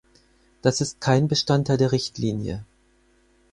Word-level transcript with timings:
Das 0.63 0.81
ist 0.81 0.99
kein 0.99 1.27
Bestandteil 1.27 1.77
der 1.77 1.91
Richtlinie. 1.91 2.65